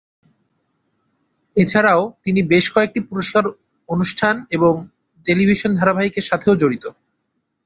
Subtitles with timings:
[1.57, 3.43] এছাড়াও তিনি বেশ কয়েকটি পুরস্কার
[3.89, 4.73] অনুষ্ঠান এবং
[5.25, 6.85] টেলিভিশন ধারাবাহিকের সাথেও জড়িত।